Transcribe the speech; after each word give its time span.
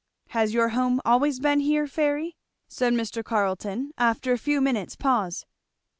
"Has 0.29 0.51
your 0.51 0.69
home 0.69 0.99
always 1.05 1.39
been 1.39 1.59
here, 1.59 1.85
Fairy?" 1.85 2.35
said 2.67 2.93
Mr. 2.93 3.23
Carleton 3.23 3.91
after 3.99 4.31
a 4.31 4.37
few 4.39 4.59
minutes' 4.59 4.95
pause. 4.95 5.45